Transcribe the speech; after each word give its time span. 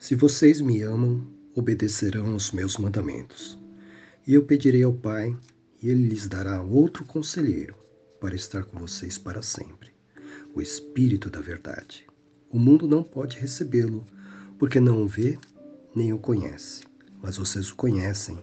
Se 0.00 0.14
vocês 0.14 0.62
me 0.62 0.80
amam, 0.80 1.26
obedecerão 1.54 2.34
os 2.34 2.52
meus 2.52 2.78
mandamentos. 2.78 3.58
E 4.26 4.32
eu 4.32 4.42
pedirei 4.42 4.82
ao 4.82 4.94
Pai, 4.94 5.36
e 5.82 5.90
ele 5.90 6.08
lhes 6.08 6.26
dará 6.26 6.62
outro 6.62 7.04
conselheiro 7.04 7.76
para 8.18 8.34
estar 8.34 8.64
com 8.64 8.78
vocês 8.78 9.18
para 9.18 9.42
sempre 9.42 9.90
o 10.54 10.62
Espírito 10.62 11.28
da 11.28 11.42
Verdade. 11.42 12.06
O 12.50 12.58
mundo 12.58 12.88
não 12.88 13.02
pode 13.02 13.38
recebê-lo, 13.38 14.06
porque 14.58 14.80
não 14.80 15.02
o 15.02 15.06
vê 15.06 15.38
nem 15.94 16.14
o 16.14 16.18
conhece. 16.18 16.82
Mas 17.22 17.36
vocês 17.36 17.70
o 17.70 17.76
conhecem, 17.76 18.42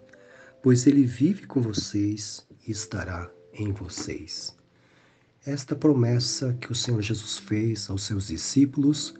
pois 0.62 0.86
ele 0.86 1.06
vive 1.06 1.48
com 1.48 1.60
vocês 1.60 2.48
e 2.68 2.72
estará 2.72 3.32
em 3.52 3.72
vocês. 3.72 4.56
Esta 5.44 5.76
promessa 5.76 6.54
que 6.62 6.72
o 6.72 6.76
Senhor 6.76 7.02
Jesus 7.02 7.40
fez 7.40 7.90
aos 7.90 8.04
seus 8.04 8.28
discípulos 8.28 9.16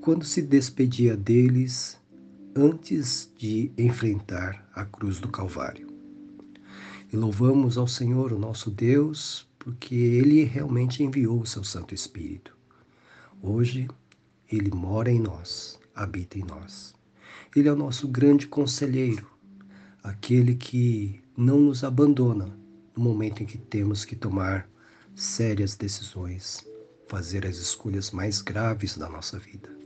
quando 0.00 0.24
se 0.24 0.40
despedia 0.40 1.14
deles 1.14 2.00
antes 2.56 3.30
de 3.36 3.70
enfrentar 3.76 4.66
a 4.74 4.84
cruz 4.84 5.20
do 5.20 5.28
Calvário. 5.28 5.88
E 7.12 7.16
louvamos 7.16 7.76
ao 7.76 7.86
Senhor, 7.86 8.32
o 8.32 8.38
nosso 8.38 8.70
Deus, 8.70 9.46
porque 9.58 9.94
Ele 9.94 10.44
realmente 10.44 11.02
enviou 11.02 11.40
o 11.40 11.46
seu 11.46 11.62
Santo 11.62 11.94
Espírito. 11.94 12.56
Hoje, 13.42 13.88
Ele 14.50 14.70
mora 14.70 15.10
em 15.10 15.20
nós, 15.20 15.78
habita 15.94 16.38
em 16.38 16.44
nós. 16.44 16.94
Ele 17.54 17.68
é 17.68 17.72
o 17.72 17.76
nosso 17.76 18.08
grande 18.08 18.46
conselheiro, 18.46 19.26
aquele 20.02 20.54
que 20.54 21.22
não 21.36 21.60
nos 21.60 21.84
abandona 21.84 22.56
no 22.96 23.02
momento 23.04 23.42
em 23.42 23.46
que 23.46 23.58
temos 23.58 24.04
que 24.04 24.16
tomar 24.16 24.68
sérias 25.14 25.76
decisões, 25.76 26.66
fazer 27.06 27.44
as 27.44 27.58
escolhas 27.58 28.12
mais 28.12 28.40
graves 28.40 28.96
da 28.96 29.08
nossa 29.08 29.38
vida. 29.38 29.79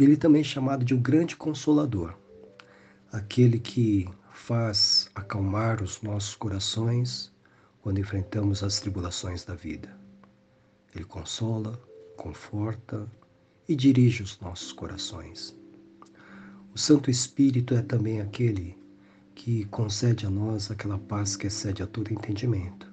Ele 0.00 0.16
também 0.16 0.40
é 0.40 0.44
chamado 0.44 0.82
de 0.82 0.94
o 0.94 0.98
grande 0.98 1.36
consolador, 1.36 2.14
aquele 3.12 3.58
que 3.58 4.08
faz 4.32 5.10
acalmar 5.14 5.82
os 5.82 6.00
nossos 6.00 6.34
corações 6.34 7.30
quando 7.82 8.00
enfrentamos 8.00 8.62
as 8.62 8.80
tribulações 8.80 9.44
da 9.44 9.54
vida. 9.54 9.94
Ele 10.94 11.04
consola, 11.04 11.78
conforta 12.16 13.06
e 13.68 13.76
dirige 13.76 14.22
os 14.22 14.40
nossos 14.40 14.72
corações. 14.72 15.54
O 16.74 16.78
Santo 16.78 17.10
Espírito 17.10 17.74
é 17.74 17.82
também 17.82 18.22
aquele 18.22 18.78
que 19.34 19.66
concede 19.66 20.24
a 20.24 20.30
nós 20.30 20.70
aquela 20.70 20.98
paz 20.98 21.36
que 21.36 21.46
excede 21.46 21.82
a 21.82 21.86
todo 21.86 22.10
entendimento, 22.10 22.90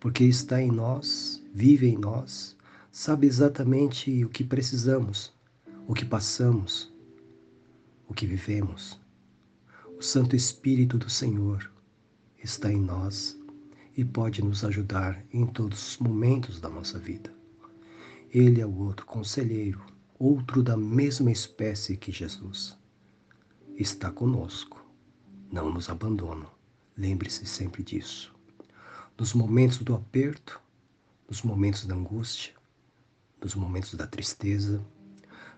porque 0.00 0.24
está 0.24 0.58
em 0.58 0.70
nós, 0.70 1.42
vive 1.52 1.86
em 1.86 1.98
nós, 1.98 2.56
sabe 2.90 3.26
exatamente 3.26 4.24
o 4.24 4.30
que 4.30 4.42
precisamos 4.42 5.34
o 5.86 5.92
que 5.92 6.04
passamos, 6.04 6.92
o 8.08 8.14
que 8.14 8.26
vivemos. 8.26 8.98
O 9.98 10.02
Santo 10.02 10.34
Espírito 10.34 10.96
do 10.96 11.10
Senhor 11.10 11.70
está 12.42 12.72
em 12.72 12.80
nós 12.80 13.38
e 13.96 14.04
pode 14.04 14.42
nos 14.42 14.64
ajudar 14.64 15.22
em 15.32 15.46
todos 15.46 15.88
os 15.88 15.98
momentos 15.98 16.60
da 16.60 16.68
nossa 16.68 16.98
vida. 16.98 17.32
Ele 18.30 18.60
é 18.60 18.66
o 18.66 18.76
outro 18.76 19.06
conselheiro, 19.06 19.84
outro 20.18 20.62
da 20.62 20.76
mesma 20.76 21.30
espécie 21.30 21.96
que 21.96 22.10
Jesus. 22.10 22.76
Está 23.76 24.10
conosco, 24.10 24.84
não 25.52 25.72
nos 25.72 25.88
abandona. 25.88 26.46
Lembre-se 26.96 27.44
sempre 27.44 27.82
disso. 27.82 28.34
Nos 29.18 29.34
momentos 29.34 29.78
do 29.78 29.94
aperto, 29.94 30.60
nos 31.28 31.42
momentos 31.42 31.84
da 31.84 31.94
angústia, 31.94 32.54
nos 33.40 33.54
momentos 33.54 33.94
da 33.94 34.06
tristeza, 34.06 34.84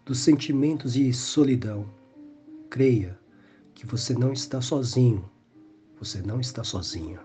dos 0.07 0.21
sentimentos 0.21 0.93
de 0.93 1.13
solidão. 1.13 1.85
Creia 2.71 3.19
que 3.75 3.85
você 3.85 4.15
não 4.15 4.33
está 4.33 4.61
sozinho, 4.61 5.29
você 5.99 6.23
não 6.23 6.39
está 6.39 6.63
sozinha. 6.63 7.19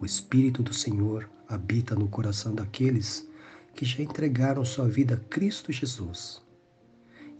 O 0.00 0.04
Espírito 0.04 0.60
do 0.60 0.74
Senhor 0.74 1.30
habita 1.48 1.94
no 1.94 2.08
coração 2.08 2.52
daqueles 2.52 3.30
que 3.76 3.84
já 3.84 4.02
entregaram 4.02 4.64
sua 4.64 4.88
vida 4.88 5.14
a 5.14 5.28
Cristo 5.28 5.70
Jesus. 5.70 6.42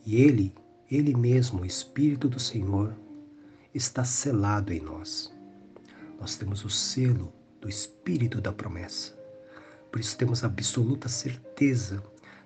E 0.06 0.22
Ele, 0.22 0.54
Ele 0.88 1.16
mesmo, 1.16 1.62
o 1.62 1.66
Espírito 1.66 2.28
do 2.28 2.38
Senhor, 2.38 2.96
está 3.74 4.04
selado 4.04 4.72
em 4.72 4.80
nós. 4.80 5.34
Nós 6.20 6.36
temos 6.36 6.64
o 6.64 6.70
selo 6.70 7.32
do 7.60 7.68
Espírito 7.68 8.40
da 8.40 8.52
promessa. 8.52 9.18
Por 9.90 10.00
isso 10.00 10.16
temos 10.16 10.44
absoluta 10.44 11.08
certeza 11.08 12.00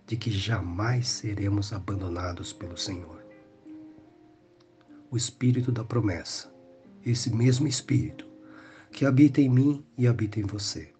de 0.08 0.16
que 0.16 0.30
jamais 0.30 1.06
seremos 1.06 1.70
abandonados 1.70 2.50
pelo 2.50 2.78
Senhor. 2.78 3.22
O 5.10 5.16
Espírito 5.18 5.70
da 5.70 5.84
promessa, 5.84 6.50
esse 7.04 7.30
mesmo 7.32 7.68
Espírito 7.68 8.26
que 8.90 9.04
habita 9.04 9.42
em 9.42 9.50
mim 9.50 9.84
e 9.98 10.06
habita 10.06 10.40
em 10.40 10.44
você, 10.44 10.92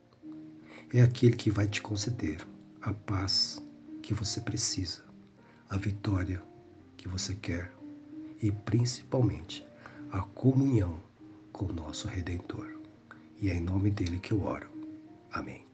é 0.92 1.00
aquele 1.00 1.36
que 1.36 1.50
vai 1.50 1.66
te 1.66 1.80
conceder 1.80 2.46
a 2.82 2.92
paz 2.92 3.62
que 4.02 4.12
você 4.12 4.42
precisa, 4.42 5.02
a 5.70 5.78
vitória 5.78 6.42
que 6.98 7.08
você 7.08 7.34
quer 7.34 7.72
e 8.42 8.52
principalmente 8.52 9.66
a 10.10 10.20
comunhão 10.20 11.02
com 11.50 11.64
o 11.64 11.72
nosso 11.72 12.08
Redentor. 12.08 12.78
E 13.40 13.48
é 13.48 13.54
em 13.54 13.60
nome 13.60 13.90
dele 13.90 14.18
que 14.18 14.32
eu 14.32 14.42
oro. 14.42 14.68
Amém. 15.32 15.67